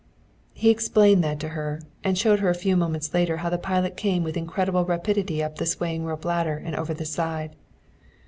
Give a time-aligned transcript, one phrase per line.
[0.55, 3.95] He explained that to her, and showed her a few moments later how the pilot
[3.95, 7.55] came with incredible rapidity up the swaying rope ladder and over the side.